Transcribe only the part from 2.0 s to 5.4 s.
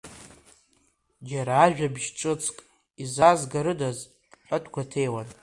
ҿыцк изаазгарыдаз ҳәа, дгәаҭеиуан.